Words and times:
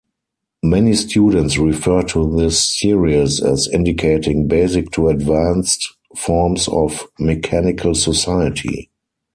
Many 0.63 0.95
students 0.95 1.59
refer 1.59 2.01
to 2.01 2.35
this 2.35 2.59
series 2.79 3.39
as 3.39 3.67
indicating 3.71 4.47
basic-to-advanced 4.47 5.93
forms 6.17 6.67
of 6.67 7.05
mechanical 7.19 7.93
society. 7.93 8.89